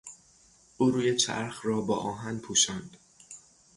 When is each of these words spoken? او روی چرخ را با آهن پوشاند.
او 0.77 0.91
روی 0.91 1.15
چرخ 1.15 1.61
را 1.65 1.81
با 1.81 1.95
آهن 1.97 2.39
پوشاند. 2.39 2.97